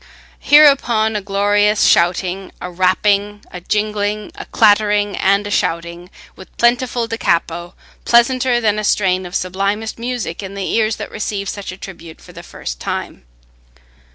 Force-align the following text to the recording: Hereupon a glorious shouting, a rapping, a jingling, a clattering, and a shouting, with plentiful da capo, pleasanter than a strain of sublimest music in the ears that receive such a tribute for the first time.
Hereupon 0.39 1.15
a 1.15 1.21
glorious 1.21 1.83
shouting, 1.85 2.51
a 2.59 2.71
rapping, 2.71 3.45
a 3.51 3.61
jingling, 3.61 4.31
a 4.33 4.45
clattering, 4.45 5.15
and 5.15 5.45
a 5.45 5.51
shouting, 5.51 6.09
with 6.35 6.57
plentiful 6.57 7.05
da 7.05 7.17
capo, 7.17 7.75
pleasanter 8.03 8.59
than 8.59 8.79
a 8.79 8.83
strain 8.83 9.27
of 9.27 9.35
sublimest 9.35 9.99
music 9.99 10.41
in 10.41 10.55
the 10.55 10.65
ears 10.73 10.95
that 10.95 11.11
receive 11.11 11.47
such 11.49 11.71
a 11.71 11.77
tribute 11.77 12.19
for 12.19 12.33
the 12.33 12.41
first 12.41 12.79
time. 12.79 13.25